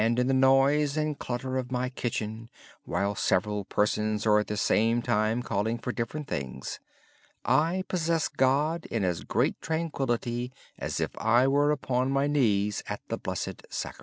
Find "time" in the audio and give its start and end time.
5.03-5.43